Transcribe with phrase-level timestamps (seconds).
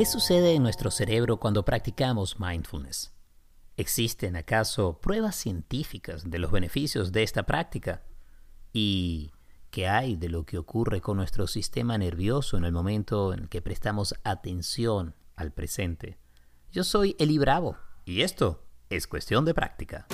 [0.00, 3.12] ¿Qué sucede en nuestro cerebro cuando practicamos mindfulness?
[3.76, 8.02] ¿Existen acaso pruebas científicas de los beneficios de esta práctica?
[8.72, 9.30] ¿Y
[9.70, 13.60] qué hay de lo que ocurre con nuestro sistema nervioso en el momento en que
[13.60, 16.16] prestamos atención al presente?
[16.72, 20.06] Yo soy Eli Bravo y esto es cuestión de práctica.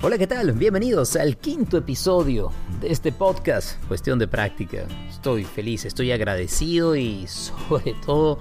[0.00, 0.52] Hola, ¿qué tal?
[0.52, 2.52] Bienvenidos al quinto episodio
[2.86, 4.86] este podcast, Cuestión de Práctica.
[5.08, 8.38] Estoy feliz, estoy agradecido y sobre todo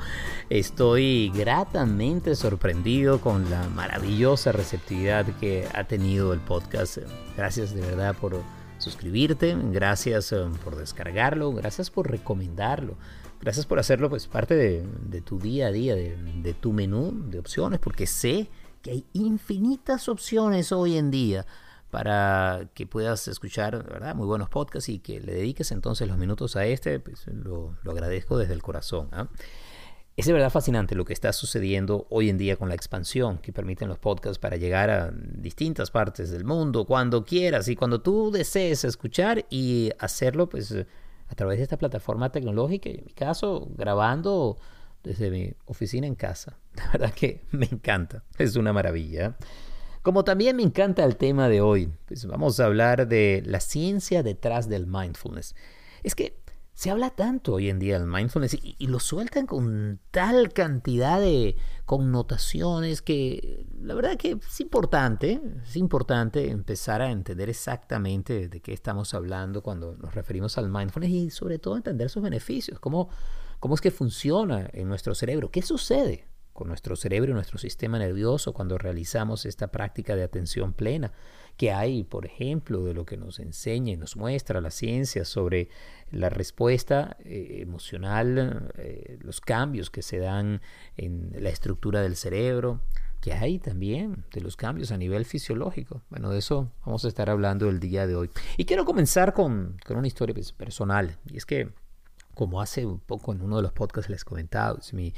[0.50, 7.00] estoy gratamente sorprendido con la maravillosa receptividad que ha tenido el podcast.
[7.38, 8.42] Gracias de verdad por
[8.78, 12.96] suscribirte, gracias eh, por descargarlo, gracias por recomendarlo.
[13.42, 17.80] Gracias por hacerlo pues parte de, tu día a día, de tu menú de opciones,
[17.80, 18.50] porque sé
[18.82, 21.46] que hay infinitas opciones hoy en día
[21.94, 24.16] para que puedas escuchar ¿verdad?
[24.16, 28.36] muy buenos podcasts y que le dediques entonces los minutos a este, pues lo, agradezco
[28.36, 29.10] desde el corazón.
[29.12, 29.28] ¿ah?
[30.18, 33.54] Es de verdad fascinante lo que está sucediendo hoy en día con la expansión que
[33.54, 38.32] permiten los podcasts para llegar a distintas partes del mundo cuando quieras y cuando tú
[38.32, 44.58] desees escuchar y hacerlo pues a través de esta plataforma tecnológica, en mi caso grabando
[45.04, 46.58] desde mi oficina en casa.
[46.76, 49.38] La verdad que me encanta, es una maravilla.
[50.04, 54.22] Como también me encanta el tema de hoy, pues vamos a hablar de la ciencia
[54.22, 55.56] detrás del mindfulness.
[56.04, 60.52] Es que se habla tanto hoy en día del mindfulness y, lo sueltan con tal
[60.52, 68.50] cantidad de connotaciones que la verdad que es importante, es importante empezar a entender exactamente
[68.50, 72.78] de qué estamos hablando cuando nos referimos al mindfulness y sobre todo entender sus beneficios,
[72.78, 73.08] cómo,
[73.62, 78.00] cómo es que funciona en nuestro cerebro, qué sucede con nuestro cerebro y nuestro sistema
[78.00, 81.12] nervioso cuando realizamos esta práctica de atención plena
[81.58, 85.70] que hay, por ejemplo, de lo que nos enseña y nos muestra la ciencia sobre
[86.12, 90.62] la respuesta eh, emocional, eh, los cambios que se dan
[90.98, 92.82] en la estructura del cerebro,
[93.22, 96.02] que hay también de los cambios a nivel fisiológico.
[96.10, 98.30] Bueno, de eso vamos a estar hablando el día de hoy.
[98.58, 101.70] Y quiero comenzar con, con una historia pues, personal, y es que
[102.34, 105.14] como hace un poco en uno de los podcasts les comentaba, mi,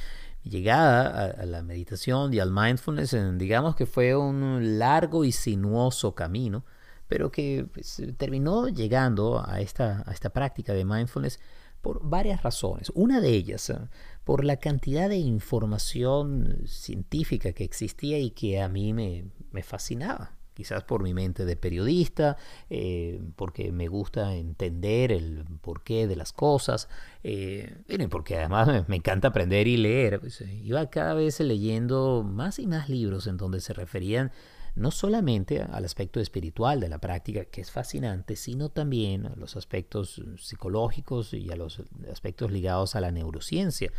[0.45, 6.63] llegada a, la meditación y al mindfulness, digamos que fue un largo y sinuoso camino,
[7.07, 11.39] pero que pues, terminó llegando a esta, a esta práctica de mindfulness
[11.81, 12.91] por varias razones.
[12.95, 13.77] Una de ellas, eh,
[14.23, 20.34] por la cantidad de información científica que existía y que a mí me, me fascinaba
[20.55, 22.37] quizás por mi mente de periodista,
[22.69, 26.89] eh, porque me gusta entender el porqué de las cosas,
[27.23, 27.75] eh,
[28.09, 30.19] porque además me encanta aprender y leer.
[30.19, 34.31] Pues, eh, iba cada vez leyendo más y más libros en donde se referían
[34.75, 39.55] no solamente al aspecto espiritual de la práctica, que es fascinante, sino también a los
[39.55, 43.91] aspectos psicológicos y a los aspectos ligados a la neurociencia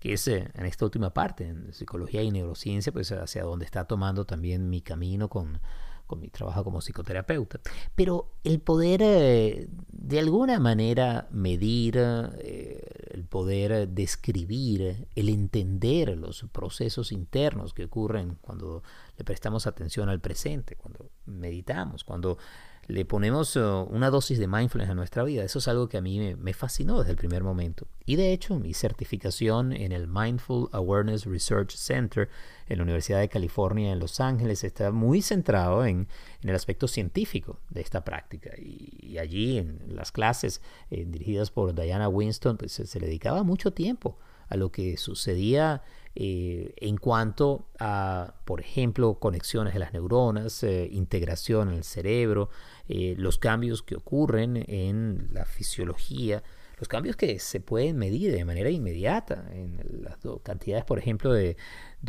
[0.00, 4.26] que es en esta última parte, en psicología y neurociencia, pues hacia donde está tomando
[4.26, 5.60] también mi camino con,
[6.06, 7.60] con mi trabajo como psicoterapeuta.
[7.94, 16.44] Pero el poder eh, de alguna manera medir, eh, el poder describir, el entender los
[16.52, 18.82] procesos internos que ocurren cuando
[19.16, 22.38] le prestamos atención al presente, cuando meditamos, cuando
[22.86, 25.44] le ponemos uh, una dosis de mindfulness a nuestra vida.
[25.44, 27.86] Eso es algo que a mí me, fascinó desde el primer momento.
[28.04, 32.28] Y de hecho, mi certificación en el Mindful Awareness Research Center
[32.68, 36.08] en la Universidad de California en Los Ángeles está muy centrado en,
[36.42, 38.50] el aspecto científico de esta práctica.
[38.58, 43.72] Y, allí en las clases eh, dirigidas por Diana Winston, pues se le dedicaba mucho
[43.72, 44.18] tiempo
[44.48, 45.82] a lo que sucedía
[46.16, 52.50] eh, en cuanto a, por ejemplo, conexiones de las neuronas, eh, integración en el cerebro,
[52.88, 56.44] eh, los cambios que ocurren en la fisiología,
[56.78, 61.56] los cambios que se pueden medir de manera inmediata en las cantidades, por ejemplo, de,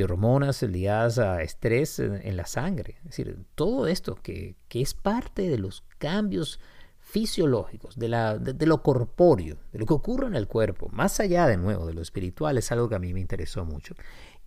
[0.03, 2.97] hormonas ligadas a estrés en, la sangre.
[2.99, 6.59] Es decir, todo esto que, que es parte de los cambios
[7.05, 11.45] fisiológicos, de, la, de, lo corpóreo, de lo que ocurre en el cuerpo, más allá
[11.45, 13.93] de nuevo de lo espiritual, es algo que a mí me interesó mucho.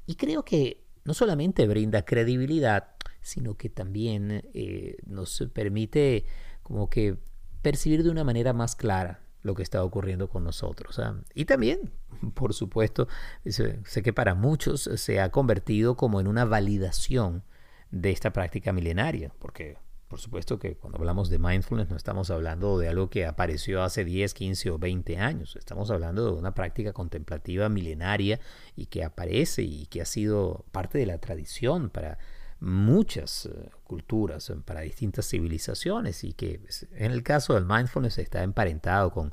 [0.06, 2.88] Y creo que no solamente brinda credibilidad,
[3.22, 6.24] sino que también eh, nos permite
[6.64, 7.16] como que
[7.62, 10.98] percibir de una manera más clara lo que está ocurriendo con nosotros.
[10.98, 11.14] ¿ah?
[11.34, 11.92] Y también,
[12.34, 13.06] por supuesto,
[13.46, 17.44] sé que para muchos se ha convertido como en una validación
[17.92, 19.78] de esta práctica milenaria, porque
[20.08, 24.04] por supuesto que cuando hablamos de mindfulness no estamos hablando de algo que apareció hace
[24.04, 25.54] 10, 15 o 20 años.
[25.56, 28.40] Estamos hablando de una práctica contemplativa milenaria
[28.74, 32.18] y que aparece y que ha sido parte de la tradición para
[32.60, 38.42] muchas eh, culturas, para distintas civilizaciones y que pues, en el caso del mindfulness está
[38.42, 39.30] emparentado con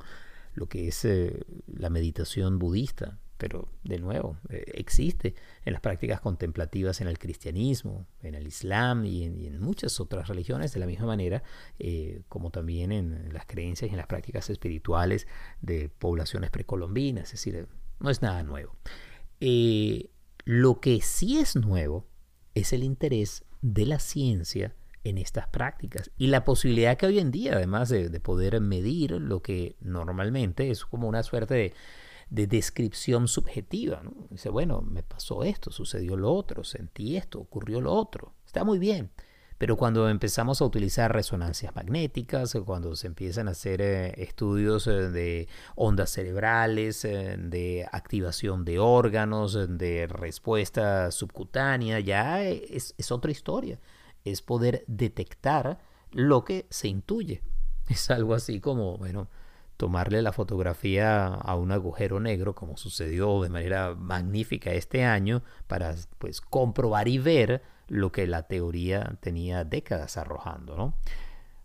[0.54, 5.34] lo que es eh, la meditación budista, pero de nuevo, eh, existe
[5.64, 10.72] en las prácticas contemplativas en el cristianismo, en el islam y en, muchas otras religiones
[10.72, 11.42] de la misma manera,
[11.78, 15.26] eh, como también en las creencias y en las prácticas espirituales
[15.60, 17.68] de poblaciones precolombinas, es decir,
[18.00, 18.76] no es nada nuevo.
[20.44, 22.06] lo que sí es nuevo
[22.54, 24.74] es el interés de la ciencia
[25.08, 29.40] en estas prácticas y la posibilidad que hoy en día, además de, poder medir lo
[29.40, 31.74] que normalmente es como una suerte de,
[32.28, 34.02] descripción subjetiva.
[34.30, 38.34] Dice, bueno, me pasó esto, sucedió lo otro, sentí esto, ocurrió lo otro.
[38.44, 39.10] Está muy bien.
[39.58, 45.08] Pero cuando empezamos a utilizar resonancias magnéticas, cuando se empiezan a hacer eh, estudios eh,
[45.10, 53.78] de ondas cerebrales, eh, de activación de órganos, de respuesta subcutánea, ya es otra historia
[54.32, 55.78] es poder detectar
[56.12, 57.42] lo que se intuye.
[57.88, 59.28] Es algo así como, bueno,
[59.76, 65.94] tomarle la fotografía a un agujero negro, como sucedió de manera magnífica este año, para
[66.18, 70.94] pues comprobar y ver lo que la teoría tenía décadas arrojando, ¿no?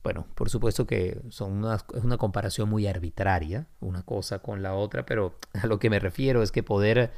[0.03, 5.05] Bueno, por supuesto que son es una comparación muy arbitraria, una cosa con la otra,
[5.05, 7.11] pero a lo que me refiero es que poder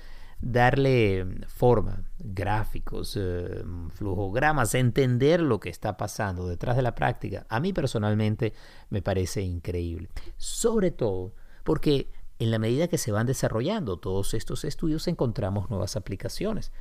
[0.43, 7.59] darle forma, gráficos, eh, flujogramas, entender lo que está pasando detrás de la práctica, a
[7.61, 8.53] mí personalmente
[8.89, 10.09] me parece increíble.
[10.37, 12.09] Sobre todo porque
[12.39, 16.73] en la medida que se van desarrollando todos estos estudios encontramos nuevas aplicaciones.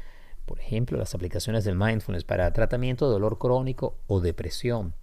[0.45, 4.95] Por ejemplo, las aplicaciones del mindfulness para tratamiento de dolor crónico o depresión,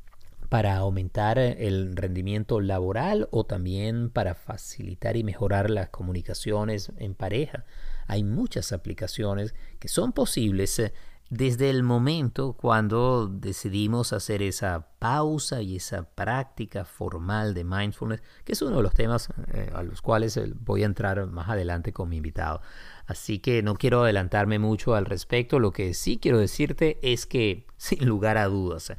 [0.50, 7.64] para aumentar el rendimiento laboral o también para facilitar y mejorar las comunicaciones en pareja
[8.10, 10.94] hay muchas aplicaciones que son posibles eh,
[11.30, 18.54] desde el momento cuando decidimos hacer esa pausa y esa práctica formal de mindfulness, que
[18.54, 21.94] es uno de los temas eh, a los cuales eh, voy a entrar más adelante
[21.94, 22.62] con mi invitado.
[23.06, 27.68] Así que no quiero adelantarme mucho al respecto, lo que sí quiero decirte es que,
[27.78, 28.92] sin lugar a dudas,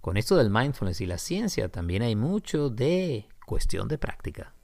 [0.00, 4.54] con esto del mindfulness y la ciencia también hay mucho de cuestión de práctica.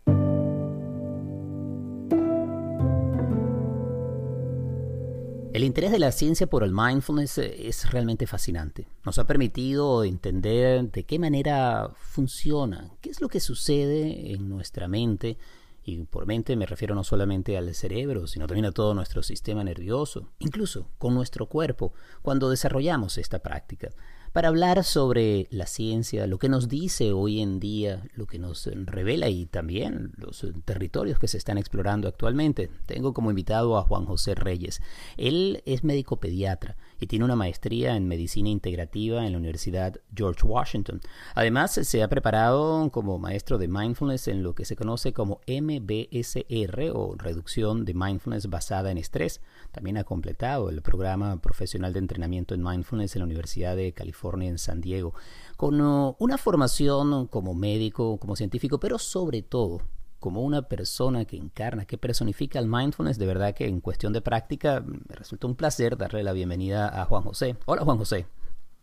[5.52, 8.86] El interés de la ciencia por el mindfulness eh, es realmente fascinante.
[9.04, 14.86] Nos ha permitido entender de qué manera funciona, qué es lo que sucede en nuestra
[14.86, 15.38] mente,
[15.82, 19.64] y por mente me refiero no solamente al cerebro, sino también a todo nuestro sistema
[19.64, 23.90] nervioso, incluso con nuestro cuerpo, cuando desarrollamos esta práctica
[24.32, 28.66] para hablar sobre la ciencia, lo que nos dice hoy en día, lo que nos
[28.66, 32.70] revela y también los territorios que se están explorando actualmente.
[32.86, 34.80] Tengo como invitado a Juan José Reyes.
[35.16, 40.46] Él es médico pediatra y tiene una maestría en medicina integrativa en la Universidad George
[40.46, 41.00] Washington.
[41.34, 46.90] Además, se ha preparado como maestro de mindfulness en lo que se conoce como MBSR
[46.94, 49.40] o reducción de mindfulness basada en estrés.
[49.72, 54.48] También ha completado el programa profesional de entrenamiento en mindfulness en la Universidad de California
[54.48, 55.14] en San Diego,
[55.56, 59.82] con uh, una formación como médico, como científico, pero sobre todo
[60.18, 64.20] como una persona que encarna, que personifica el mindfulness, de verdad que en cuestión de
[64.20, 67.56] práctica me resulta un placer darle la bienvenida a Juan José.
[67.64, 68.26] Hola Juan José.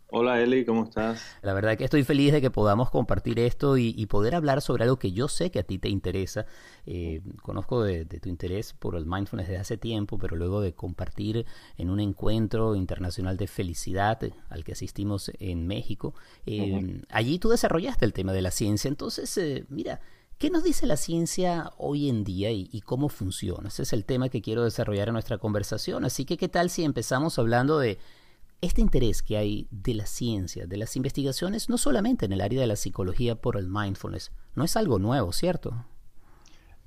[0.10, 1.22] Hola Eli, ¿cómo estás?
[1.42, 4.98] La verdad que estoy feliz de que podamos compartir esto y, poder hablar sobre algo
[4.98, 6.46] que yo sé que a ti te interesa.
[6.86, 11.46] Eh, conozco de, tu interés por el mindfulness desde hace tiempo, pero luego de compartir
[11.76, 14.18] en un encuentro internacional de felicidad
[14.50, 16.14] al que asistimos en México,
[16.46, 18.88] eh, allí tú desarrollaste el tema de la ciencia.
[18.88, 20.00] Entonces, eh, mira,
[20.38, 23.70] ¿Qué nos dice la ciencia hoy en día y, y, cómo funciona?
[23.70, 26.06] Ese es el tema que quiero desarrollar en nuestra conversación.
[26.06, 27.98] Así que, ¿qué tal si empezamos hablando de
[28.62, 32.60] este interés que hay de la ciencia, de las investigaciones, no solamente en el área
[32.60, 35.86] de la psicología por el mindfulness, no es algo nuevo, ¿cierto?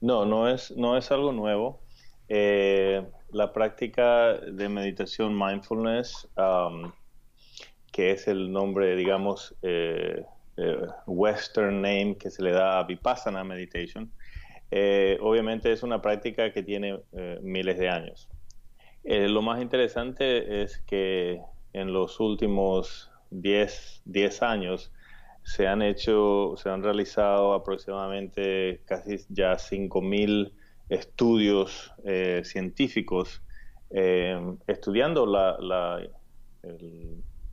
[0.00, 1.81] No, no es, no es algo nuevo.
[2.29, 6.93] Eh, la práctica de meditación mindfulness, um,
[7.93, 10.25] que es el nombre, digamos, eh,
[10.57, 14.11] eh, western name que se le da a Vipassana Meditation,
[15.21, 17.00] obviamente es una práctica que tiene
[17.43, 18.29] miles de años.
[19.03, 21.41] lo más interesante es que
[21.73, 24.93] en los últimos 10, 10 años
[25.43, 30.53] se han hecho, se han realizado aproximadamente casi ya 5.000
[30.89, 33.43] estudios eh, científicos
[33.91, 35.27] eh, estudiando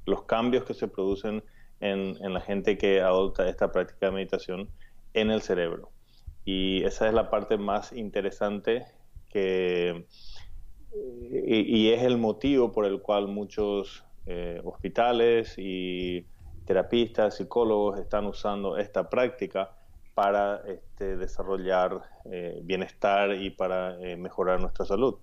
[0.05, 1.43] los cambios que se producen
[1.79, 4.69] en, en, la gente que adopta esta práctica de meditación
[5.13, 5.91] en el cerebro.
[6.45, 8.86] Y esa es la parte más interesante
[9.29, 10.05] que,
[11.47, 16.25] y es el motivo por el cual muchos eh, hospitales y
[16.65, 19.72] terapistas, psicólogos están usando esta práctica
[20.15, 25.15] para este, desarrollar eh, bienestar y para eh, mejorar nuestra salud.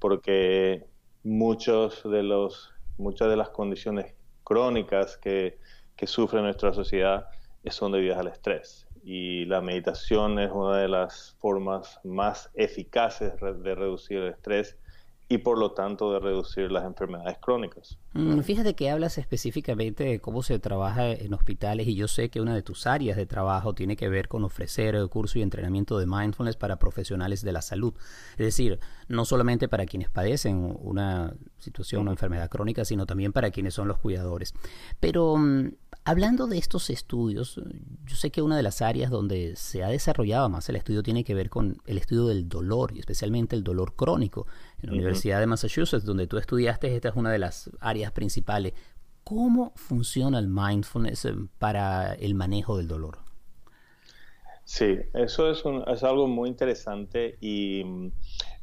[0.00, 0.84] Porque
[1.22, 5.60] muchos de los, muchas de las condiciones crónicas que,
[5.94, 7.28] que sufre nuestra sociedad
[7.70, 8.88] son debidas al estrés.
[9.04, 14.76] Y la meditación es una de las formas más eficaces de reducir el estrés
[15.32, 17.96] y por lo tanto de reducir las enfermedades crónicas.
[18.12, 22.42] Mm, fíjate que hablas específicamente de cómo se trabaja en hospitales y yo sé que
[22.42, 25.98] una de tus áreas de trabajo tiene que ver con ofrecer el curso y entrenamiento
[25.98, 27.94] de mindfulness para profesionales de la salud.
[28.32, 33.50] Es decir, no solamente para quienes padecen una situación, una enfermedad crónica, sino también para
[33.50, 34.54] quienes son los cuidadores.
[35.00, 35.70] Pero mm,
[36.04, 37.60] Hablando de estos estudios,
[38.04, 41.22] yo sé que una de las áreas donde se ha desarrollado más el estudio tiene
[41.22, 44.48] que ver con el estudio del dolor y especialmente el dolor crónico.
[44.82, 48.72] En la Universidad de Massachusetts, donde tú estudiaste, esta es una de las áreas principales.
[49.22, 53.18] ¿Cómo funciona el mindfulness eh, para el manejo del dolor?
[54.64, 58.10] Sí, eso es, es algo muy interesante y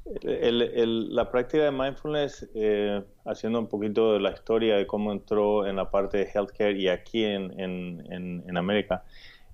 [0.09, 5.67] mm, la práctica de mindfulness, eh, haciendo un poquito de la historia de cómo entró
[5.67, 9.03] en la parte de healthcare y aquí en, en, América,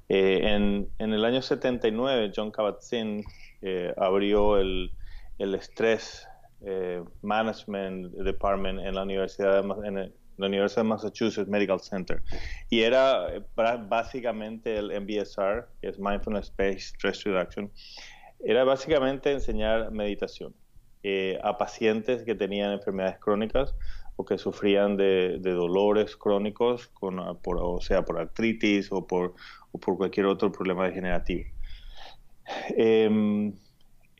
[0.09, 3.23] eh, en, el año 79 John Kabat-Zinn
[3.61, 4.91] eh, abrió el,
[5.39, 6.27] el Stress
[7.21, 12.23] Management Department en la Universidad de, la Universidad de Massachusetts Medical Center.
[12.69, 13.27] Y era
[13.87, 17.71] básicamente el MBSR, que es Mindfulness Based Stress Reduction
[18.45, 20.53] era básicamente enseñar meditación
[21.03, 23.75] eh, a pacientes que tenían enfermedades crónicas
[24.15, 29.33] o que sufrían de, dolores crónicos, por, o sea, por artritis o por,
[29.97, 31.49] cualquier otro problema degenerativo.
[32.69, 33.53] Em,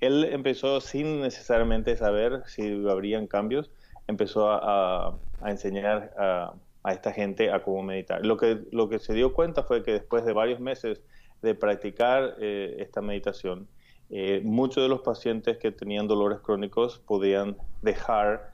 [0.02, 3.72] él empezó sin necesariamente saber si habrían cambios,
[4.08, 6.54] empezó a, enseñar a,
[6.92, 8.26] esta gente a cómo meditar.
[8.26, 11.02] Lo que, lo que se dio cuenta fue que después de varios meses
[11.42, 13.68] de practicar eh, esta meditación,
[14.10, 18.54] eh, muchos de los pacientes que tenían dolores crónicos podían dejar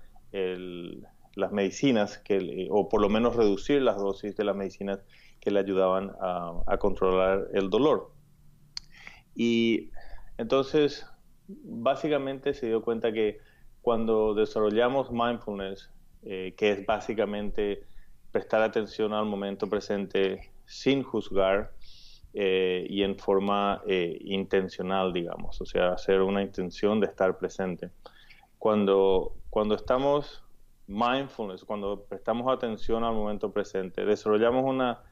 [1.35, 2.23] las medicinas,
[2.69, 4.99] o por lo menos reducir las dosis de las medicinas
[5.41, 8.11] que le ayudaban a, controlar el dolor.
[9.35, 9.89] Y
[10.37, 11.05] entonces,
[11.47, 13.39] básicamente se dio cuenta que
[13.81, 15.89] cuando desarrollamos mindfulness,
[16.23, 17.83] eh, que es básicamente
[18.31, 21.73] prestar atención al momento presente sin juzgar,
[22.33, 27.89] eh, y en forma eh, intencional, digamos, o sea, hacer una intención de estar presente.
[28.57, 30.43] Cuando, cuando estamos
[30.87, 35.03] mindfulness, cuando prestamos atención al momento presente, desarrollamos una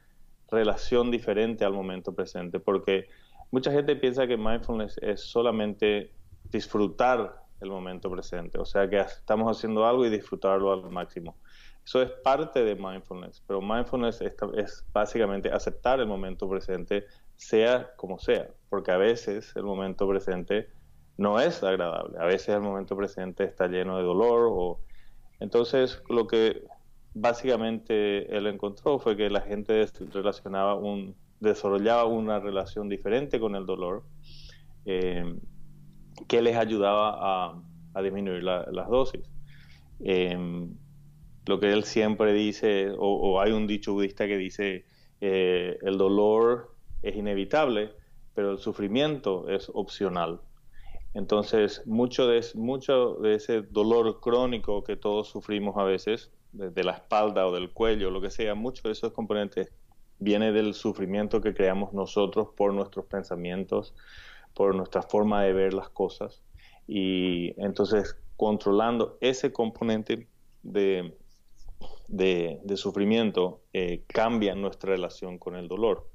[0.50, 3.08] relación diferente al momento presente, porque
[3.50, 6.12] mucha gente piensa que mindfulness es solamente
[6.44, 11.36] disfrutar el momento presente, o sea que estamos haciendo algo y disfrutarlo al máximo.
[11.84, 17.06] Eso es parte de mindfulness, pero mindfulness es, básicamente aceptar el momento presente,
[17.36, 20.68] sea como sea, porque a veces el momento presente
[21.16, 24.80] no es agradable, a veces el momento presente está lleno de dolor o
[25.40, 26.64] entonces lo que
[27.14, 33.64] básicamente él encontró fue que la gente relacionaba un desarrollaba una relación diferente con el
[33.64, 34.04] dolor
[34.84, 35.24] eh,
[36.28, 37.62] que les ayudaba
[37.94, 39.22] a, disminuir las dosis.
[40.00, 40.36] Eh,
[41.46, 44.84] lo que él siempre dice, o, hay un dicho budista que dice,
[45.20, 47.92] eh, el dolor es inevitable,
[48.34, 50.40] pero el sufrimiento es opcional.
[51.14, 56.92] Entonces, mucho de, mucho de ese dolor crónico que todos sufrimos a veces, de, la
[56.92, 59.72] espalda o del cuello, lo que sea, muchos de esos componentes
[60.18, 63.94] viene del sufrimiento que creamos nosotros por nuestros pensamientos,
[64.54, 66.42] por nuestra forma de ver las cosas.
[66.86, 70.28] Y entonces, controlando ese componente
[70.62, 71.16] de,
[72.10, 76.08] de, sufrimiento eh, cambia nuestra relación con el dolor.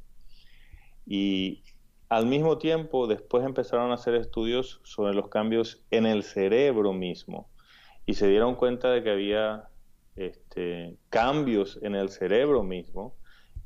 [1.06, 1.64] Y
[2.10, 7.50] al mismo tiempo, después empezaron a hacer estudios sobre los cambios en el cerebro mismo
[8.06, 9.70] y se dieron cuenta de que había
[10.16, 13.16] este, cambios en el cerebro mismo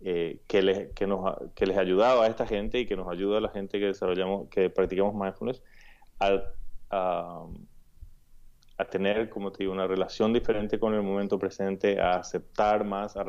[0.02, 3.40] eh, que, les, que, nos, que les ayudaba a esta gente y que nos ayuda
[3.40, 5.62] a la gente que desarrollamos, que practicamos mindfulness
[6.20, 6.42] a,
[6.92, 7.46] a
[8.86, 13.26] tener, como te digo, una relación diferente con el momento presente, a aceptar más, a,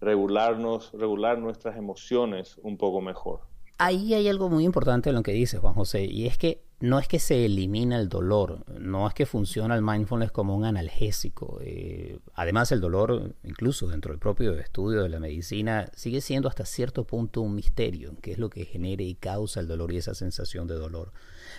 [0.00, 3.40] regularnos, regular nuestras emociones un poco mejor.
[3.78, 6.98] Ahí hay algo muy importante en lo que dice Juan José, y es que no
[6.98, 11.58] es que se elimina el dolor, no es que funciona el mindfulness como un analgésico.
[11.62, 16.66] Eh, además, el dolor, incluso dentro del propio estudio de la medicina, sigue siendo hasta
[16.66, 20.14] cierto punto un misterio, qué es lo que genera y causa el dolor y esa
[20.14, 21.12] sensación de dolor.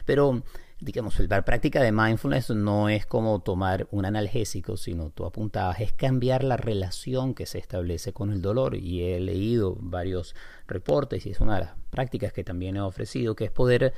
[0.05, 0.43] Pero
[0.79, 5.93] digamos, la práctica de mindfulness no es como tomar un analgésico, sino tú apuntabas, es
[5.93, 8.75] cambiar la relación que se establece con el dolor.
[8.75, 10.35] Y he leído varios
[10.67, 13.93] reportes y es una de las prácticas que también he ofrecido, que es poder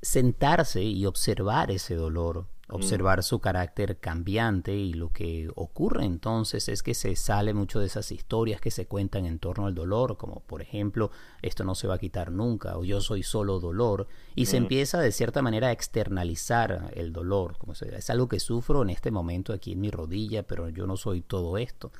[0.00, 6.82] sentarse y observar ese dolor observar su carácter cambiante y lo que ocurre entonces es
[6.82, 10.40] que se sale mucho de esas historias que se cuentan en torno al dolor, como
[10.40, 11.10] por ejemplo,
[11.42, 15.00] esto no se va a quitar nunca o yo soy solo dolor, y se empieza
[15.00, 19.10] de cierta manera a externalizar el dolor, como se, es algo que sufro en este
[19.10, 21.92] momento aquí en mi rodilla, pero yo no soy todo esto.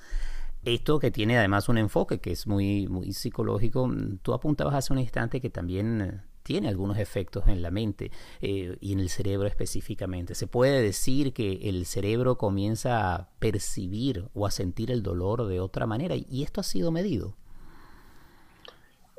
[0.64, 3.88] Esto que tiene además un enfoque que es muy, muy psicológico,
[4.22, 8.92] tú apuntabas hace un instante que también tiene algunos efectos en la mente eh, y
[8.92, 10.36] en el cerebro específicamente.
[10.36, 15.58] Se puede decir que el cerebro comienza a percibir o a sentir el dolor de
[15.58, 17.34] otra manera y esto ha sido medido.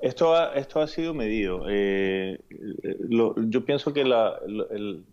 [0.02, 1.66] Esto ha, esto ha sido medido.
[1.68, 2.40] Eh,
[3.10, 5.04] yo pienso que el,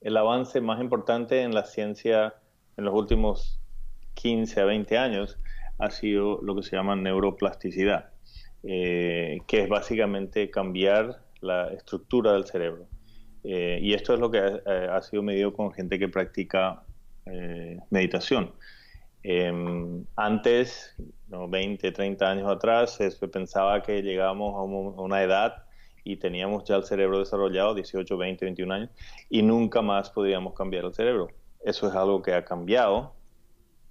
[0.00, 2.34] el, avance más importante en la ciencia
[2.78, 3.60] en los últimos
[4.14, 5.36] 15 a 20 años
[5.78, 8.10] ha sido lo que se llama neuroplasticidad,
[8.62, 12.86] eh, que es básicamente cambiar la estructura del cerebro.
[13.44, 16.82] Eh, y esto es lo que ha, ha, sido medido con gente que practica
[17.26, 18.52] eh, meditación.
[19.22, 20.94] Em, antes,
[21.28, 21.48] ¿no?
[21.48, 24.62] 20, 30 años atrás, se pensaba que llegábamos a,
[25.02, 25.64] una edad
[26.04, 28.90] y teníamos ya el cerebro desarrollado, 18, 20, 21 años,
[29.28, 31.28] y nunca más podíamos cambiar el cerebro.
[31.60, 33.14] Eso es algo que ha cambiado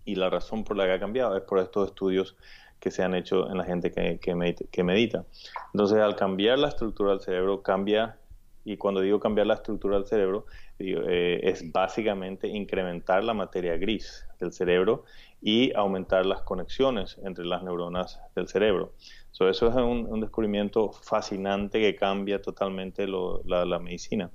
[0.06, 2.38] y la razón por la que ha cambiado es por estos estudios
[2.80, 5.26] que se han hecho en la gente que, que, medita,
[5.74, 8.18] Entonces, al cambiar la estructura del cerebro, cambia,
[8.64, 10.46] y cuando digo cambiar la estructura del cerebro,
[10.80, 15.06] eh, es básicamente incrementar la materia gris del cerebro
[15.42, 18.94] y aumentar las conexiones entre las neuronas del cerebro.
[19.32, 24.30] eso es un, descubrimiento fascinante que cambia totalmente la, medicina.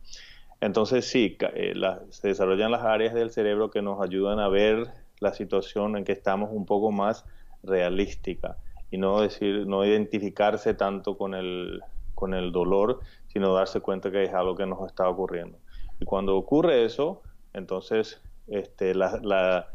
[0.60, 1.74] Entonces sí, eh,
[2.10, 4.86] se desarrollan las áreas del cerebro que nos ayudan a ver
[5.20, 7.24] la situación en que estamos un poco más
[7.62, 8.56] realística
[8.90, 11.80] y no decir, no identificarse tanto con el,
[12.14, 15.58] con el dolor, sino darse cuenta que es algo que nos está ocurriendo.
[16.00, 17.22] Y cuando ocurre eso,
[17.54, 19.68] entonces este, la, la,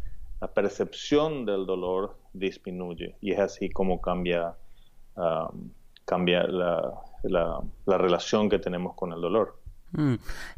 [0.53, 4.55] percepción del dolor disminuye y es así como cambia,
[5.15, 5.71] um,
[6.05, 9.57] cambia la, la relación que tenemos con el dolor.
[9.91, 10.15] Mm.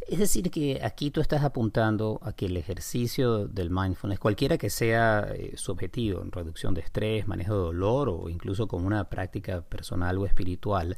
[0.08, 4.70] Es decir, que aquí tú estás apuntando a que el ejercicio del mindfulness, cualquiera que
[4.70, 9.62] sea eh, su objetivo, reducción de estrés, manejo de dolor o incluso como una práctica
[9.62, 10.98] personal o espiritual,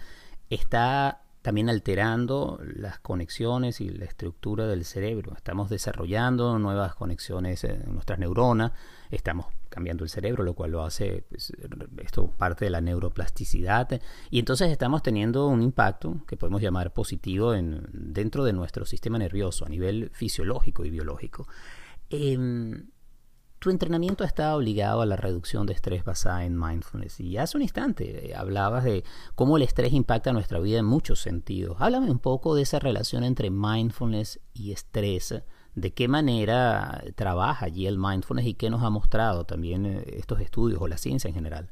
[0.50, 5.34] está también alterando las conexiones y la estructura del cerebro.
[5.36, 8.74] Estamos desarrollando nuevas conexiones en nuestras neuronas,
[9.10, 11.52] estamos cambiando el cerebro, lo cual lo hace pues,
[12.04, 17.56] esto parte de la neuroplasticidad y entonces estamos teniendo un impacto que podemos llamar positivo
[17.56, 21.48] en, dentro de nuestro sistema nervioso a nivel fisiológico y biológico.
[22.10, 22.91] Em,
[23.62, 27.20] tu entrenamiento está obligado a la reducción de estrés basada en mindfulness.
[27.20, 29.04] Y hace un instante eh, hablabas de
[29.36, 31.78] cómo el estrés impacta nuestra vida en muchos sentidos.
[31.80, 35.44] Háblame un poco de esa relación entre mindfulness y estrés.
[35.76, 40.42] ¿De qué manera trabaja allí el mindfulness y qué nos ha mostrado también eh, estos
[40.42, 41.70] estudios o la ciencia en general?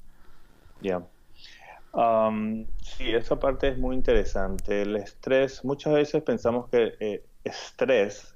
[2.84, 4.84] Sí, esa parte es muy interesante.
[4.84, 8.36] El estrés, muchas veces pensamos que eh, estrés,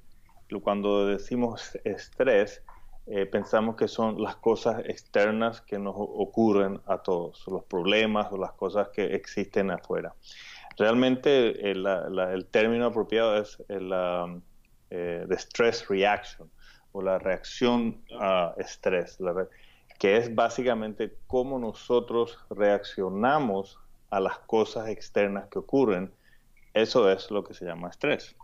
[0.60, 2.60] cuando decimos estrés,
[3.06, 8.38] eh, pensamos que son las cosas externas que nos ocurren a todos, los problemas o
[8.38, 10.14] las cosas que existen afuera.
[10.78, 13.92] Realmente el, el término apropiado es el
[14.90, 16.50] eh, stress reaction
[16.92, 19.18] o la reacción a estrés,
[19.98, 23.78] que es básicamente cómo nosotros reaccionamos
[24.10, 26.12] a las cosas externas que ocurren.
[26.72, 28.36] Eso es lo que se llama estrés.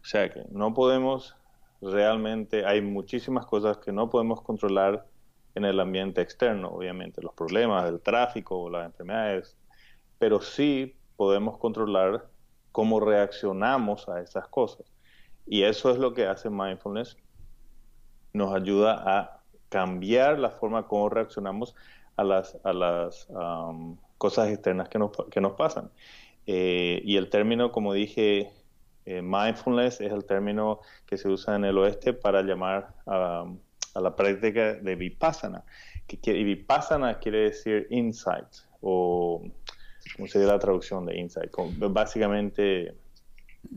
[0.00, 1.36] O sea que no podemos
[1.80, 5.06] realmente hay muchísimas cosas que no podemos controlar
[5.54, 9.56] en el ambiente externo, obviamente, los problemas del tráfico las enfermedades,
[10.18, 12.28] pero sí podemos controlar
[12.72, 14.86] cómo reaccionamos a esas cosas.
[15.46, 17.16] Y eso es lo que hace mindfulness,
[18.34, 21.74] nos ayuda a cambiar la forma como reaccionamos
[22.16, 25.90] a las, a las um, cosas externas que nos, que nos pasan.
[26.46, 28.52] Eh, y el término, como dije,
[29.06, 33.46] eh, mindfulness es el término que se usa en el oeste para llamar a,
[33.94, 35.64] la práctica de vipassana.
[36.06, 38.46] Que, vipassana quiere decir insight
[38.82, 39.42] o
[40.14, 41.50] ¿cómo sería la traducción de insight?
[41.90, 42.94] básicamente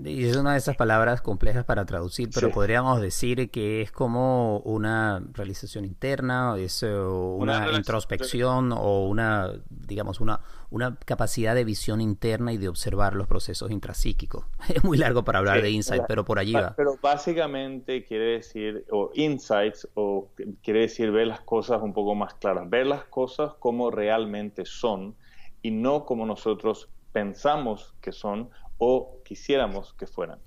[0.03, 4.59] Y es una de esas palabras complejas para traducir, pero podríamos decir que es como
[4.59, 12.01] una realización interna, es eh, una, introspección o una, digamos, una, una capacidad de visión
[12.01, 14.45] interna y de observar los procesos intrapsíquicos.
[14.69, 16.73] Es muy largo para hablar de insight, pero por allí va.
[16.75, 20.29] Pero básicamente quiere decir, o insights, o
[20.63, 25.15] quiere decir ver las cosas un poco más claras, ver las cosas como realmente son
[25.61, 30.39] y no como nosotros pensamos que son o quisiéramos que fueran.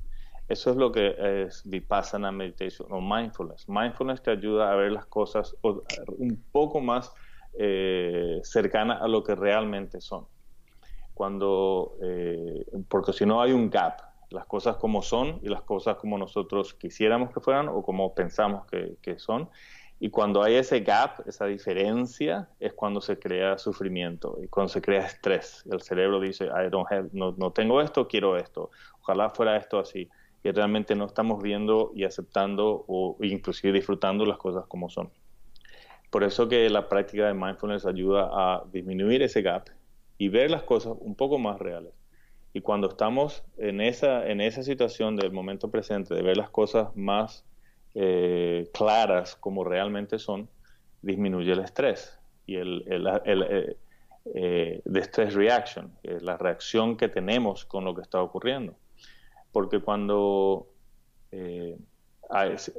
[0.48, 1.14] Eso es lo que
[1.46, 3.68] es Vipassana Meditation o Mindfulness.
[3.68, 7.12] Mindfulness te ayuda a ver las cosas un poco más
[7.58, 10.26] eh, cercanas a lo que realmente son.
[11.14, 15.96] Cuando, eh, porque si no hay un gap, las cosas como son y las cosas
[15.96, 19.48] como nosotros quisiéramos que fueran o como pensamos que son.
[20.04, 24.82] Y cuando hay ese gap, esa diferencia, es cuando se crea sufrimiento y cuando se
[24.82, 25.62] crea estrés.
[25.70, 26.70] El cerebro dice, I
[27.12, 28.72] no tengo esto, quiero esto.
[29.00, 30.10] Ojalá fuera esto así.
[30.42, 35.08] Y realmente no estamos viendo y aceptando o inclusive disfrutando las cosas como son.
[36.10, 39.68] Por eso que la práctica de mindfulness ayuda a disminuir ese gap
[40.18, 41.94] y ver las cosas un poco más reales.
[42.52, 46.88] Y cuando estamos en esa, en esa situación del momento presente, de ver las cosas
[46.96, 47.44] más
[47.94, 50.48] eh, claras como realmente son,
[51.02, 53.76] disminuye el estrés y el, el, el,
[54.34, 58.74] eh, stress reaction, la reacción que tenemos con lo que está ocurriendo.
[59.52, 60.68] Porque cuando
[61.30, 61.76] eh,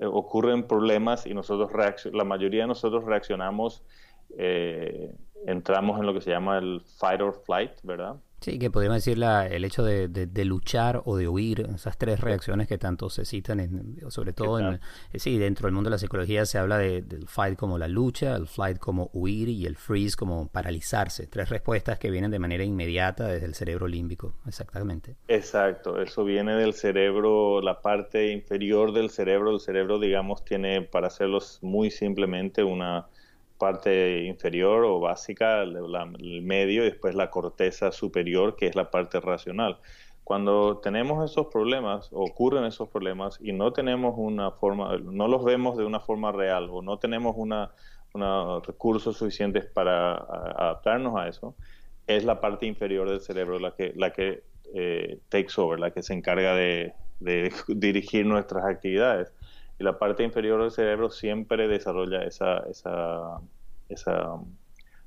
[0.01, 1.71] ocurren problemas y nosotros
[2.11, 3.83] la mayoría de nosotros reaccionamos,
[5.45, 8.15] entramos en lo que se llama el fight or flight, ¿verdad?
[8.43, 12.19] Sí, que podríamos decir la, el hecho de, de, luchar o de huir, esas tres
[12.19, 14.81] reacciones que tanto se citan, en, sobre todo en,
[15.13, 17.87] eh, sí, dentro del mundo de la psicología se habla de, del fight como la
[17.87, 21.25] lucha, el flight como huir y el freeze como paralizarse.
[21.27, 25.15] Tres respuestas que vienen de manera inmediata desde el cerebro límbico, exactamente.
[25.29, 29.51] Exacto, eso viene del cerebro, la parte inferior del cerebro.
[29.51, 33.07] El cerebro, digamos, tiene, para hacerlo muy simplemente, una
[33.57, 39.19] parte inferior o básica, el medio, y después la corteza superior, que es la parte
[39.19, 39.79] racional.
[40.23, 45.77] Cuando tenemos esos problemas, ocurren esos problemas y no tenemos una forma, no los vemos
[45.77, 47.71] de una forma real o no tenemos una,
[48.65, 51.55] recursos suficientes para adaptarnos a eso,
[52.07, 56.03] es la parte inferior del cerebro la que, la que eh, takes over, la que
[56.03, 56.93] se encarga de,
[57.67, 59.33] dirigir nuestras actividades
[59.83, 63.41] y la parte inferior del cerebro siempre desarrolla esa, esa,
[63.89, 64.39] esa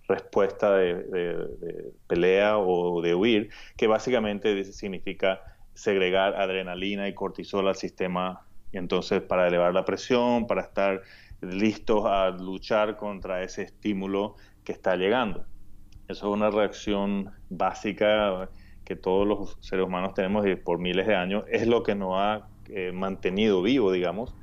[0.06, 5.40] respuesta de, pelea o de huir, que básicamente significa
[5.72, 11.02] segregar adrenalina y cortisol al sistema, y entonces para elevar la presión, para estar
[11.40, 15.46] listos a luchar contra ese estímulo que está llegando.
[16.06, 18.50] Eso es una reacción básica
[18.84, 22.48] que todos los seres humanos tenemos por miles de años, es lo que nos ha
[22.68, 24.34] eh, mantenido vivo, digamos,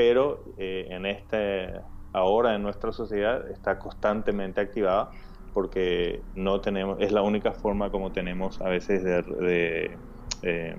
[0.00, 1.74] pero eh, en este
[2.14, 5.10] ahora en nuestra sociedad está constantemente activada
[5.52, 9.98] porque no tenemos es la única forma como tenemos a veces de,
[10.40, 10.74] eh,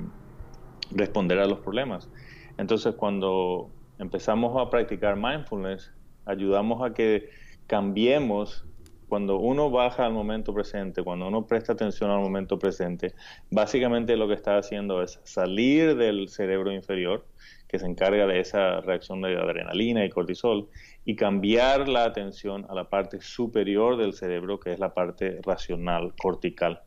[0.89, 2.10] responder a los problemas.
[2.57, 5.91] Entonces cuando empezamos a practicar mindfulness
[6.25, 7.29] ayudamos a que
[7.67, 8.65] cambiemos
[9.12, 13.13] cuando uno baja al momento presente, cuando uno presta atención al momento presente,
[13.50, 17.26] básicamente lo que está haciendo es salir del cerebro inferior,
[17.67, 20.69] que se encarga de esa reacción de adrenalina y cortisol,
[21.04, 26.13] y cambiar la atención a la parte superior del cerebro, que es la parte racional,
[26.15, 26.82] cortical.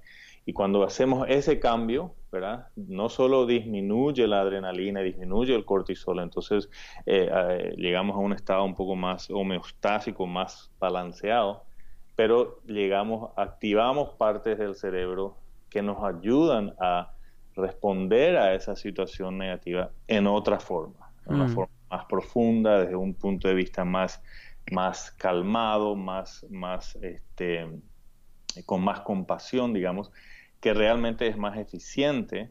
[0.47, 2.69] Y cuando hacemos ese cambio, ¿verdad?
[2.75, 6.71] No solo disminuye la adrenalina, disminuye el cortisol, entonces
[7.05, 11.67] eh, eh, llegamos a un estado un poco más homeostásico, más balanceado,
[12.16, 15.37] pero llegamos, activamos partes del cerebro
[15.70, 17.12] que nos ayudan a
[17.57, 21.55] responder a esa situación negativa en otra forma, en una mm.
[21.55, 24.22] forma más profunda, desde un punto de vista más,
[24.70, 27.68] más calmado, más, más este,
[28.66, 30.11] con más compasión, digamos,
[30.61, 32.50] que realmente es más eficiente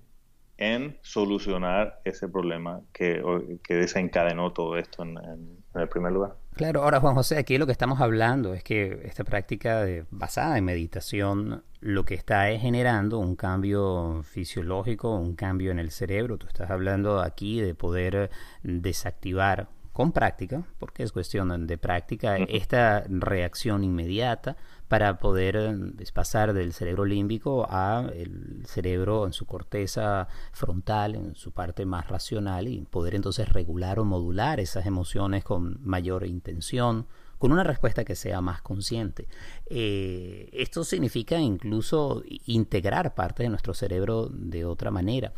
[0.57, 3.23] en solucionar ese problema que,
[3.63, 6.35] que desencadenó todo esto en, el primer lugar.
[6.55, 10.57] Claro, ahora Juan José, aquí lo que estamos hablando es que esta práctica de, basada
[10.57, 16.37] en meditación lo que está es generando un cambio fisiológico, un cambio en el cerebro.
[16.37, 18.29] Tú estás hablando aquí de poder
[18.61, 24.57] desactivar con práctica, porque es cuestión de práctica, esta reacción inmediata
[24.93, 31.33] para poder eh, pasar del cerebro límbico a el cerebro en su corteza frontal, en
[31.33, 37.07] su parte más racional y poder entonces regular o modular esas emociones con mayor intención,
[37.39, 39.27] con una respuesta que sea más consciente.
[39.65, 45.33] Eh, esto significa incluso integrar parte de nuestro cerebro de otra manera.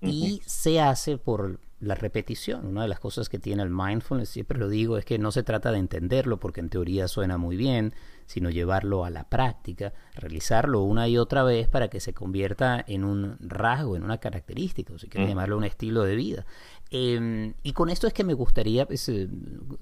[0.00, 2.66] y se hace por la repetición.
[2.66, 5.42] Una de las cosas que tiene el mindfulness, siempre lo digo, es que no se
[5.42, 7.94] trata de entenderlo porque en teoría suena muy bien,
[8.30, 13.02] sino llevarlo a la práctica, realizarlo una y otra vez para que se convierta en
[13.02, 16.46] un rasgo, en una característica, o si quieres llamarlo un estilo de vida.
[16.92, 19.28] Em, y con esto es que me gustaría pues, eh,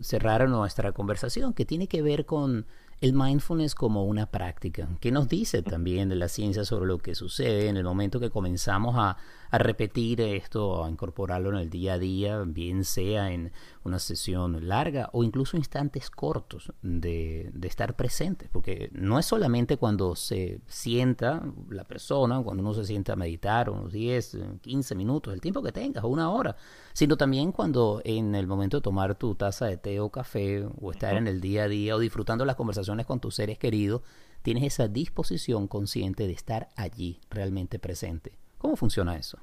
[0.00, 2.64] cerrar nuestra conversación, que tiene que ver con
[3.02, 4.88] el mindfulness como una práctica.
[4.98, 8.30] ¿Qué nos dice también de la ciencia sobre lo que sucede en el momento que
[8.30, 9.18] comenzamos a,
[9.50, 13.52] a repetir esto, a incorporarlo en el día a día, bien sea en
[13.88, 18.48] una sesión larga o incluso instantes cortos de, de estar presente?
[18.53, 23.70] Porque no es solamente cuando se sienta la persona, cuando uno se sienta a meditar
[23.70, 26.57] unos 10, 15 minutos, el tiempo que tengas, o una hora,
[26.92, 30.90] sino también cuando en el momento de tomar tu taza de té o café o
[30.90, 34.03] estar en el día a día o disfrutando las conversaciones con tus seres queridos,
[34.42, 38.38] tienes esa disposición consciente de estar allí realmente presente.
[38.59, 39.38] ¿Cómo funciona eso?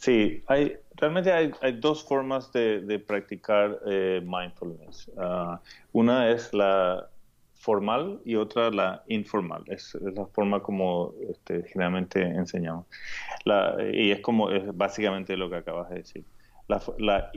[0.00, 5.10] Sí, hay, realmente hay, dos formas de, practicar eh, mindfulness.
[5.18, 5.60] Ah,
[5.92, 7.10] una es la
[7.54, 9.62] formal y otra la informal.
[9.66, 12.86] Es, la forma como este, generalmente enseñamos.
[13.92, 16.24] y es como es básicamente lo que acabas de decir.
[16.66, 17.30] La, la,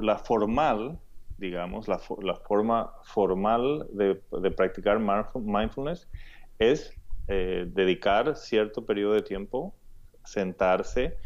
[0.00, 0.98] la formal,
[1.36, 4.98] digamos, la, la forma formal de, de, practicar
[5.34, 6.08] mindfulness
[6.58, 6.98] es
[7.28, 9.74] eh, dedicar cierto periodo de tiempo,
[10.24, 11.18] sentarse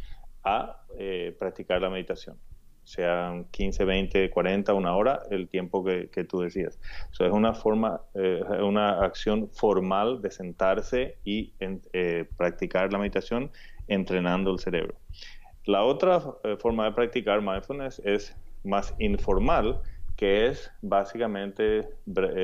[0.44, 2.36] a eh, practicar la meditación
[2.84, 6.80] sean 15, 20, 40, una hora, el tiempo que, tú decías.
[7.12, 13.52] Eso es una forma, eh, una acción formal de sentarse y eh, practicar la meditación
[13.86, 14.96] entrenando el cerebro.
[15.66, 16.20] La otra
[16.58, 19.80] forma de practicar mindfulness es más informal,
[20.16, 21.88] que es básicamente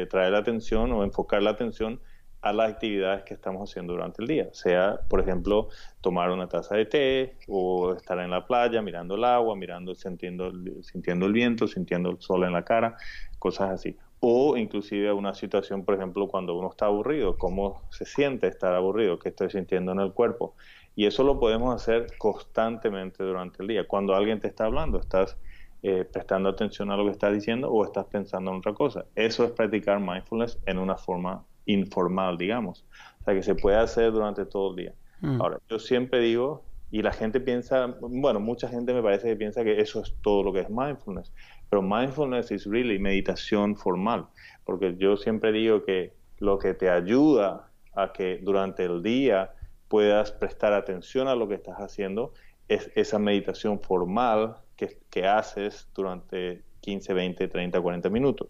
[0.09, 2.01] traer la atención o enfocar la atención
[2.49, 5.69] a las actividades que estamos haciendo durante el día, sea, por ejemplo,
[6.01, 10.53] tomar una taza de té o estar en la playa mirando el agua, mirando, sintiendo,
[10.83, 12.97] sintiendo el viento, sintiendo el sol en la cara,
[13.39, 13.97] cosas así.
[14.21, 19.19] O inclusive una situación, por ejemplo, cuando uno está aburrido, cómo se siente estar aburrido,
[19.19, 20.55] qué estoy sintiendo en el cuerpo.
[20.95, 23.87] Y eso lo podemos hacer constantemente durante el día.
[23.87, 25.37] Cuando alguien te está hablando, estás
[25.83, 29.05] eh, prestando atención a lo que estás diciendo o estás pensando en otra cosa.
[29.15, 32.85] Eso es practicar mindfulness en una forma informal, digamos.
[33.21, 34.95] O sea, que se puede hacer durante todo el día.
[35.21, 35.41] Mm.
[35.41, 39.65] Ahora, yo siempre digo, y la gente piensa, bueno, mucha gente me parece que piensa
[39.65, 41.33] que eso es todo lo que es mindfulness,
[41.69, 44.27] pero mindfulness es really meditación formal,
[44.65, 49.53] porque yo siempre digo que lo que te ayuda a que durante el día
[49.89, 52.33] puedas prestar atención a lo que estás haciendo
[52.69, 58.49] es esa meditación formal que, que haces durante 15, 20, 30, 40 minutos.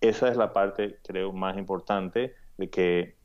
[0.00, 3.16] Esa es la parte, creo, más importante de que,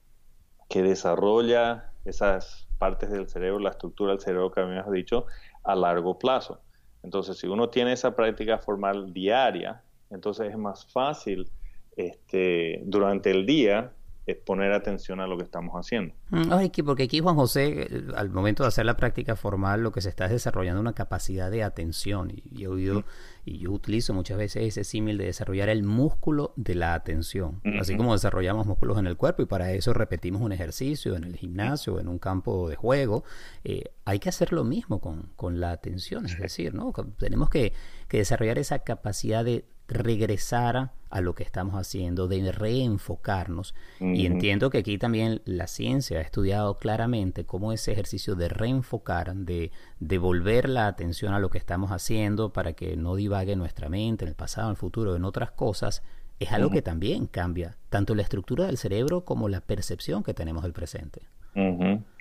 [0.69, 5.25] que desarrolla esas partes del cerebro, la estructura del cerebro que has dicho,
[5.63, 6.61] a largo plazo.
[7.03, 11.49] Entonces, si uno tiene esa práctica formal diaria, entonces es más fácil
[11.97, 13.91] este, durante el día
[14.25, 16.13] es poner atención a lo que estamos haciendo.
[16.29, 16.49] Mm,
[16.85, 20.09] porque aquí Juan José, eh, al momento de hacer la práctica formal, lo que se
[20.09, 22.31] está es desarrollando una capacidad de atención.
[22.31, 23.03] Y, he oído, mm.
[23.45, 27.61] y yo utilizo muchas veces ese símil de desarrollar el músculo de la atención.
[27.79, 31.35] Así como desarrollamos músculos en el cuerpo y para eso repetimos un ejercicio en el
[31.35, 33.23] gimnasio, en un campo de juego,
[33.63, 36.25] eh, hay que hacer lo mismo con, con la atención.
[36.25, 36.93] Es decir, ¿no?
[37.17, 37.73] tenemos que,
[38.07, 43.75] que desarrollar esa capacidad de regresar a lo que estamos haciendo, de reenfocarnos.
[43.99, 49.35] Y entiendo que aquí también la ciencia ha estudiado claramente cómo ese ejercicio de reenfocar,
[49.35, 54.25] de devolver la atención a lo que estamos haciendo para que no divague nuestra mente
[54.25, 56.01] en el pasado, en el futuro, en otras cosas,
[56.39, 60.63] es algo que también cambia tanto la estructura del cerebro como la percepción que tenemos
[60.63, 61.21] del presente.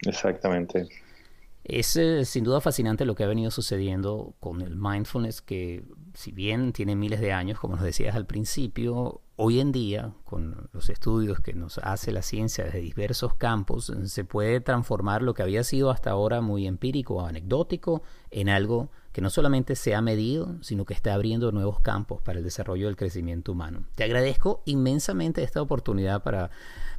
[0.06, 0.88] Exactamente.
[1.64, 6.32] Es eh, sin duda fascinante lo que ha venido sucediendo con el mindfulness, que si
[6.32, 10.88] bien tiene miles de años, como nos decías al principio, hoy en día, con los
[10.88, 15.62] estudios que nos hace la ciencia desde diversos campos, se puede transformar lo que había
[15.62, 20.56] sido hasta ahora muy empírico o anecdótico en algo que no solamente se ha medido,
[20.62, 23.84] sino que está abriendo nuevos campos para el desarrollo del crecimiento humano.
[23.94, 26.50] Te agradezco inmensamente esta oportunidad para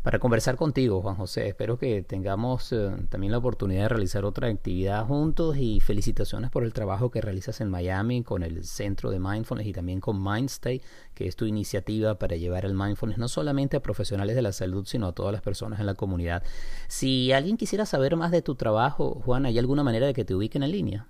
[0.03, 1.47] para conversar contigo, Juan José.
[1.47, 6.65] Espero que tengamos eh, también la oportunidad de realizar otra actividad juntos y felicitaciones por
[6.65, 10.81] el trabajo que realizas en Miami con el Centro de Mindfulness y también con Mindstay,
[11.13, 14.85] que es tu iniciativa para llevar el mindfulness no solamente a profesionales de la salud,
[14.85, 16.43] sino a todas las personas en la comunidad.
[16.89, 20.35] Si alguien quisiera saber más de tu trabajo, Juan, ¿hay alguna manera de que te
[20.35, 21.07] ubiquen en línea?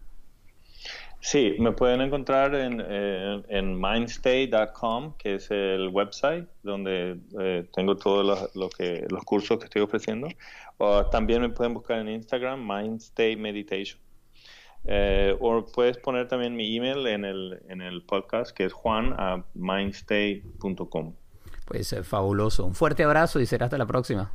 [1.22, 2.80] Sí, me pueden encontrar en,
[3.50, 10.28] en, mindstay.com, que es el website donde eh, tengo todos los cursos que estoy ofreciendo.
[10.78, 14.00] O también me pueden buscar en Instagram, Mindstay Meditation.
[14.86, 19.16] Eh, o puedes poner también mi email en el, en el podcast, que es juan
[19.18, 21.16] a mindstay.com.
[21.66, 22.66] Pues fabuloso.
[22.66, 24.32] Un fuerte abrazo y será hasta la próxima.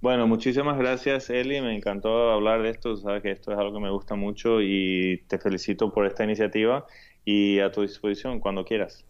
[0.00, 1.62] Bueno, muchísimas gracias, Eli.
[1.62, 2.96] Me encantó hablar de esto.
[2.96, 6.86] Sabes que esto es algo que me gusta mucho y te felicito por esta iniciativa
[7.24, 9.06] y a tu disposición cuando quieras.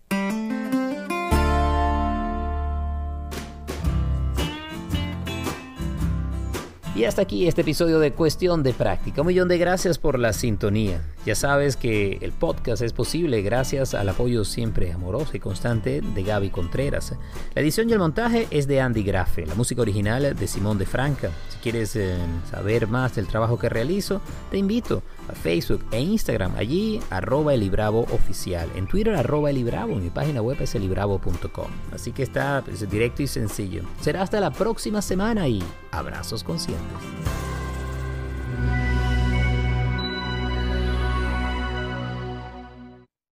[6.96, 9.22] Y hasta aquí este episodio de Cuestión de Práctica.
[9.22, 11.02] Un millón de gracias por la sintonía.
[11.26, 16.22] Ya sabes que el podcast es posible gracias al apoyo siempre amoroso y constante de
[16.22, 17.16] Gaby Contreras.
[17.52, 20.86] La edición y el montaje es de Andy Grafe, la música original de Simón de
[20.86, 21.30] Franca.
[21.48, 22.16] Si quieres eh,
[22.48, 24.20] saber más del trabajo que realizo,
[24.52, 26.54] te invito Facebook e Instagram.
[26.56, 28.68] Allí, arroba Elibravo oficial.
[28.74, 29.96] En Twitter, arroba Elibravo.
[29.96, 31.70] Mi página web es elibravo.com.
[31.92, 33.82] Así que está pues, directo y sencillo.
[34.00, 36.84] Será hasta la próxima semana y abrazos conscientes.